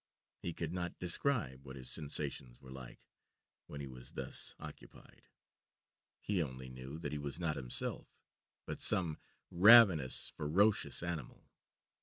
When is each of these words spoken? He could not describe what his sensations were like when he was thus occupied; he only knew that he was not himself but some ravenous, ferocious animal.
He 0.41 0.51
could 0.51 0.73
not 0.73 0.97
describe 0.97 1.63
what 1.63 1.75
his 1.75 1.87
sensations 1.87 2.59
were 2.59 2.71
like 2.71 3.05
when 3.67 3.81
he 3.81 3.85
was 3.87 4.13
thus 4.13 4.55
occupied; 4.59 5.21
he 6.21 6.41
only 6.41 6.69
knew 6.69 6.97
that 6.97 7.11
he 7.11 7.19
was 7.19 7.39
not 7.39 7.55
himself 7.55 8.07
but 8.65 8.81
some 8.81 9.19
ravenous, 9.51 10.29
ferocious 10.35 11.03
animal. 11.03 11.51